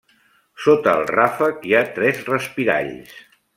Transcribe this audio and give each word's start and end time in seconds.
Sota 0.63 0.95
el 1.01 1.05
ràfec 1.09 1.69
hi 1.69 1.77
ha 1.77 1.83
tres 1.99 2.25
respiralls. 2.33 3.17